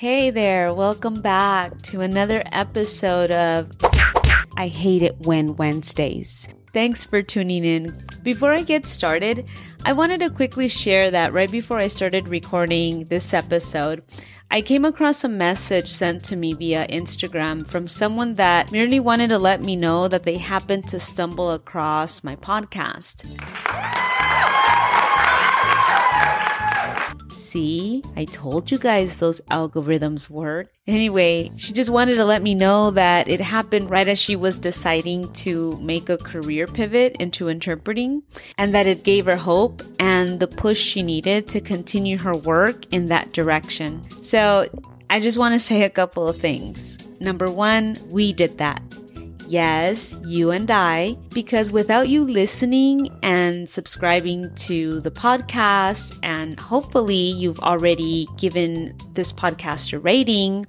Hey 0.00 0.30
there, 0.30 0.72
welcome 0.72 1.20
back 1.20 1.82
to 1.82 2.00
another 2.00 2.42
episode 2.52 3.30
of 3.30 3.70
I 4.56 4.66
Hate 4.66 5.02
It 5.02 5.26
When 5.26 5.56
Wednesdays. 5.56 6.48
Thanks 6.72 7.04
for 7.04 7.20
tuning 7.20 7.66
in. 7.66 8.02
Before 8.22 8.50
I 8.50 8.62
get 8.62 8.86
started, 8.86 9.46
I 9.84 9.92
wanted 9.92 10.20
to 10.20 10.30
quickly 10.30 10.68
share 10.68 11.10
that 11.10 11.34
right 11.34 11.52
before 11.52 11.76
I 11.76 11.88
started 11.88 12.28
recording 12.28 13.08
this 13.08 13.34
episode, 13.34 14.02
I 14.50 14.62
came 14.62 14.86
across 14.86 15.22
a 15.22 15.28
message 15.28 15.90
sent 15.90 16.24
to 16.24 16.36
me 16.36 16.54
via 16.54 16.88
Instagram 16.88 17.68
from 17.68 17.86
someone 17.86 18.36
that 18.36 18.72
merely 18.72 19.00
wanted 19.00 19.28
to 19.28 19.38
let 19.38 19.60
me 19.60 19.76
know 19.76 20.08
that 20.08 20.22
they 20.22 20.38
happened 20.38 20.88
to 20.88 20.98
stumble 20.98 21.50
across 21.50 22.24
my 22.24 22.36
podcast. 22.36 23.26
See, 27.50 28.04
I 28.14 28.26
told 28.26 28.70
you 28.70 28.78
guys 28.78 29.16
those 29.16 29.40
algorithms 29.50 30.30
work. 30.30 30.68
Anyway, 30.86 31.50
she 31.56 31.72
just 31.72 31.90
wanted 31.90 32.14
to 32.14 32.24
let 32.24 32.42
me 32.42 32.54
know 32.54 32.92
that 32.92 33.26
it 33.26 33.40
happened 33.40 33.90
right 33.90 34.06
as 34.06 34.20
she 34.20 34.36
was 34.36 34.56
deciding 34.56 35.32
to 35.32 35.76
make 35.78 36.08
a 36.08 36.16
career 36.16 36.68
pivot 36.68 37.16
into 37.18 37.48
interpreting 37.48 38.22
and 38.56 38.72
that 38.72 38.86
it 38.86 39.02
gave 39.02 39.26
her 39.26 39.34
hope 39.34 39.82
and 39.98 40.38
the 40.38 40.46
push 40.46 40.78
she 40.78 41.02
needed 41.02 41.48
to 41.48 41.60
continue 41.60 42.18
her 42.18 42.34
work 42.34 42.86
in 42.92 43.06
that 43.06 43.32
direction. 43.32 44.00
So 44.22 44.68
I 45.10 45.18
just 45.18 45.36
want 45.36 45.52
to 45.56 45.58
say 45.58 45.82
a 45.82 45.90
couple 45.90 46.28
of 46.28 46.36
things. 46.36 46.98
Number 47.18 47.50
one, 47.50 47.98
we 48.10 48.32
did 48.32 48.58
that. 48.58 48.80
Yes, 49.50 50.20
you 50.24 50.52
and 50.52 50.70
I, 50.70 51.16
because 51.30 51.72
without 51.72 52.08
you 52.08 52.22
listening 52.22 53.10
and 53.20 53.68
subscribing 53.68 54.54
to 54.54 55.00
the 55.00 55.10
podcast, 55.10 56.16
and 56.22 56.58
hopefully 56.60 57.16
you've 57.16 57.58
already 57.58 58.28
given 58.38 58.96
this 59.14 59.32
podcast 59.32 59.92
a 59.92 59.98
rating, 59.98 60.66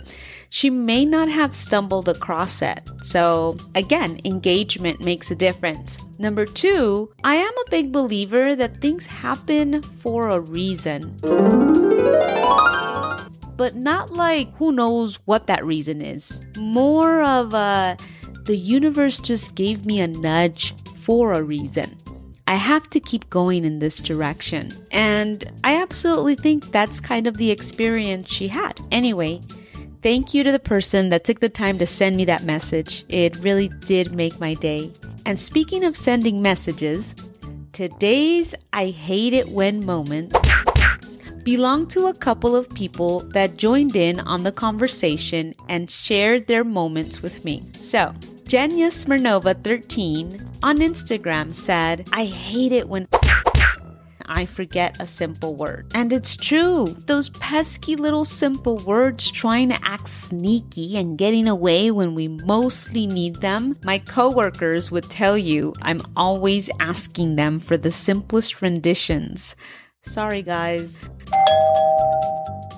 she 0.49 0.71
may 0.71 1.05
not 1.05 1.29
have 1.29 1.55
stumbled 1.55 2.09
across 2.09 2.63
it. 2.63 2.81
So, 3.03 3.55
again, 3.75 4.19
engagement 4.25 4.99
makes 4.99 5.29
a 5.29 5.35
difference. 5.35 5.99
Number 6.17 6.47
two, 6.47 7.13
I 7.23 7.35
am 7.35 7.53
a 7.53 7.69
big 7.69 7.91
believer 7.91 8.55
that 8.55 8.81
things 8.81 9.05
happen 9.05 9.83
for 9.83 10.27
a 10.27 10.39
reason 10.39 11.19
but 13.61 13.75
not 13.75 14.09
like 14.09 14.51
who 14.55 14.71
knows 14.71 15.19
what 15.25 15.45
that 15.45 15.63
reason 15.63 16.01
is. 16.01 16.43
More 16.57 17.21
of 17.21 17.53
a 17.53 17.95
the 18.45 18.57
universe 18.57 19.19
just 19.19 19.55
gave 19.55 19.85
me 19.85 19.99
a 19.99 20.07
nudge 20.07 20.73
for 20.95 21.33
a 21.33 21.43
reason. 21.43 21.97
I 22.47 22.55
have 22.55 22.89
to 22.89 22.99
keep 22.99 23.29
going 23.29 23.63
in 23.63 23.79
this 23.79 24.01
direction. 24.01 24.71
And 24.91 25.49
I 25.63 25.81
absolutely 25.81 26.35
think 26.35 26.71
that's 26.71 26.99
kind 26.99 27.27
of 27.27 27.37
the 27.37 27.51
experience 27.51 28.29
she 28.29 28.47
had. 28.49 28.79
Anyway, 28.91 29.41
thank 30.01 30.33
you 30.33 30.43
to 30.43 30.51
the 30.51 30.59
person 30.59 31.09
that 31.09 31.23
took 31.23 31.39
the 31.39 31.49
time 31.49 31.77
to 31.77 31.85
send 31.85 32.17
me 32.17 32.25
that 32.25 32.43
message. 32.43 33.05
It 33.09 33.37
really 33.37 33.69
did 33.69 34.13
make 34.13 34.39
my 34.39 34.55
day. 34.55 34.91
And 35.25 35.39
speaking 35.39 35.83
of 35.83 35.95
sending 35.95 36.41
messages, 36.41 37.15
today's 37.71 38.53
I 38.73 38.87
hate 38.87 39.33
it 39.33 39.49
when 39.49 39.85
moment 39.85 40.35
belong 41.43 41.87
to 41.87 42.07
a 42.07 42.13
couple 42.13 42.55
of 42.55 42.69
people 42.73 43.21
that 43.29 43.57
joined 43.57 43.95
in 43.95 44.19
on 44.19 44.43
the 44.43 44.51
conversation 44.51 45.55
and 45.69 45.89
shared 45.89 46.47
their 46.47 46.63
moments 46.63 47.21
with 47.21 47.43
me. 47.43 47.63
So, 47.79 48.13
Jenya 48.51 48.91
Smirnova 48.91 49.63
13 49.63 50.45
on 50.61 50.79
Instagram 50.79 51.55
said, 51.55 52.09
I 52.11 52.25
hate 52.25 52.73
it 52.73 52.89
when 52.89 53.07
I 54.25 54.45
forget 54.45 54.97
a 54.99 55.07
simple 55.07 55.55
word. 55.55 55.89
And 55.95 56.11
it's 56.11 56.35
true. 56.35 56.87
Those 57.05 57.29
pesky 57.29 57.95
little 57.95 58.25
simple 58.25 58.75
words 58.79 59.31
trying 59.31 59.69
to 59.69 59.79
act 59.85 60.09
sneaky 60.09 60.97
and 60.97 61.17
getting 61.17 61.47
away 61.47 61.91
when 61.91 62.13
we 62.13 62.27
mostly 62.27 63.07
need 63.07 63.37
them. 63.37 63.77
My 63.85 63.99
coworkers 63.99 64.91
would 64.91 65.09
tell 65.09 65.37
you 65.37 65.73
I'm 65.81 66.01
always 66.17 66.69
asking 66.81 67.37
them 67.37 67.61
for 67.61 67.77
the 67.77 67.89
simplest 67.89 68.61
renditions. 68.61 69.55
Sorry, 70.01 70.41
guys. 70.41 70.97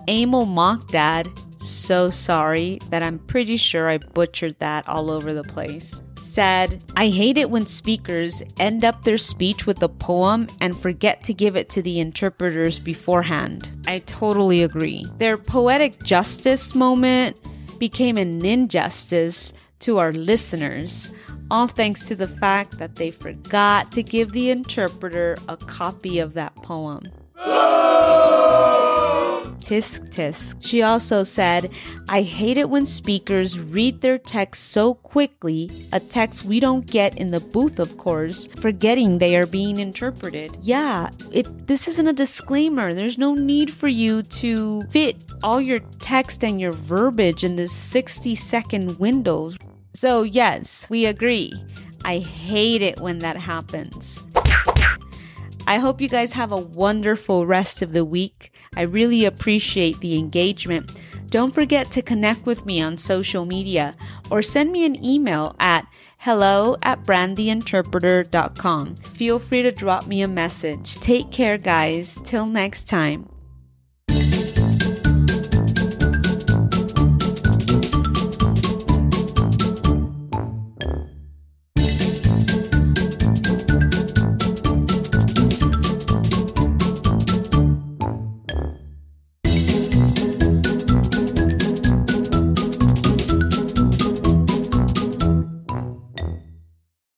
Amel 0.08 0.46
Mock 0.46 0.90
Dad 0.90 1.30
so 1.63 2.09
sorry 2.09 2.79
that 2.90 3.03
I'm 3.03 3.19
pretty 3.19 3.57
sure 3.57 3.90
I 3.90 3.97
butchered 3.97 4.59
that 4.59 4.88
all 4.88 5.09
over 5.09 5.34
the 5.34 5.44
place. 5.44 6.01
Said, 6.16 6.84
I 6.96 7.09
hate 7.09 7.38
it 7.38 7.50
when 7.50 7.66
speakers 7.66 8.44
end 8.59 8.84
up 8.84 9.03
their 9.03 9.18
speech 9.18 9.66
with 9.66 9.81
a 9.81 9.90
poem 9.90 10.47
and 10.59 10.79
forget 10.79 11.23
to 11.23 11.34
give 11.34 11.56
it 11.56 11.69
to 11.72 11.81
the 11.81 12.00
interpreters 12.00 12.79
beforehand. 12.79 13.69
I 13.88 14.00
totally 14.00 14.63
agree. 14.63 15.06
Their 15.18 15.38
poetic 15.38 16.03
justice 16.03 16.75
moment 16.75 17.38
became 17.79 18.18
an 18.18 18.46
injustice 18.46 19.53
to 19.79 19.97
our 19.97 20.13
listeners, 20.13 21.09
all 21.52 21.68
thanks 21.68 22.07
to 22.07 22.16
the 22.16 22.28
fact 22.28 22.78
that 22.78 22.96
they 22.96 23.12
forgot 23.12 23.91
to 23.91 24.03
give 24.03 24.31
the 24.31 24.50
interpreter 24.50 25.35
a 25.47 25.57
copy 25.57 26.19
of 26.19 26.34
that 26.34 26.56
poem. 26.57 27.09
Tisk 29.63 30.09
tisk. 30.09 30.57
She 30.59 30.81
also 30.81 31.24
said, 31.24 31.72
I 32.09 32.22
hate 32.22 32.57
it 32.57 32.69
when 32.69 32.85
speakers 32.85 33.57
read 33.57 34.01
their 34.01 34.18
text 34.18 34.72
so 34.72 34.94
quickly, 34.94 35.88
a 35.94 36.01
text 36.01 36.44
we 36.44 36.59
don't 36.59 36.85
get 36.85 37.18
in 37.18 37.31
the 37.31 37.40
booth, 37.40 37.79
of 37.79 37.97
course, 37.97 38.47
forgetting 38.59 39.18
they 39.18 39.38
are 39.38 39.47
being 39.47 39.79
interpreted. 39.79 40.57
Yeah, 40.62 41.12
it 41.31 41.47
this 41.66 41.88
isn't 41.88 42.07
a 42.07 42.13
disclaimer. 42.13 42.94
There's 42.94 43.18
no 43.18 43.35
need 43.35 43.72
for 43.72 43.88
you 43.88 44.22
to 44.44 44.84
fit 44.90 45.16
all 45.41 45.62
your 45.62 45.79
text 46.00 46.44
and 46.44 46.59
your 46.59 46.73
verbiage 46.73 47.46
in 47.46 47.56
this 47.56 47.72
60 47.72 48.35
second 48.35 49.00
window. 49.00 49.52
So, 49.94 50.23
yes, 50.23 50.88
we 50.90 51.06
agree. 51.06 51.53
I 52.03 52.18
hate 52.18 52.81
it 52.81 53.00
when 53.00 53.19
that 53.19 53.38
happens. 53.38 54.23
I 55.66 55.78
hope 55.78 56.01
you 56.01 56.09
guys 56.09 56.34
have 56.34 56.51
a 56.51 56.57
wonderful 56.57 57.46
rest 57.46 57.81
of 57.81 57.94
the 57.94 58.03
week. 58.06 58.53
I 58.75 58.81
really 58.81 59.25
appreciate 59.25 60.00
the 60.00 60.18
engagement. 60.18 60.91
Don't 61.29 61.53
forget 61.56 61.90
to 61.91 62.01
connect 62.01 62.46
with 62.46 62.66
me 62.66 62.81
on 62.81 62.97
social 62.97 63.46
media 63.46 63.96
or 64.29 64.41
send 64.41 64.72
me 64.72 64.85
an 64.85 65.03
email 65.03 65.56
at 65.59 65.88
hello 66.19 66.78
at 66.84 67.03
brandtheinterpreter.com. 67.03 68.96
Feel 68.97 69.40
free 69.40 69.62
to 69.62 69.72
drop 69.72 70.06
me 70.06 70.22
a 70.22 70.28
message. 70.28 70.96
Take 70.96 71.31
care, 71.31 71.57
guys. 71.57 72.19
Till 72.23 72.46
next 72.46 72.88
time. 72.88 73.33